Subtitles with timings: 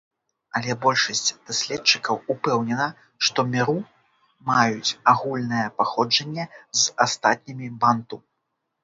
[0.59, 2.87] Але большасць даследчыкаў упэўнена,
[3.27, 3.75] што меру
[4.53, 8.15] маюць агульнае паходжанне з астатнімі банту.